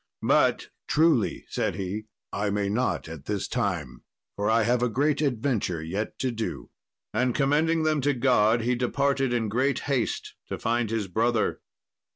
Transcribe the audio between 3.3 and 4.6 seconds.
time, for